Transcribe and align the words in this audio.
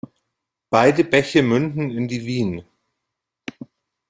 Beide 0.71 1.03
Bäche 1.03 1.43
münden 1.43 1.91
in 1.91 2.07
die 2.07 2.25
Wien. 2.25 2.65